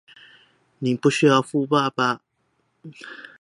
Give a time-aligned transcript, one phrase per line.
[0.79, 2.21] 你不需要富爸爸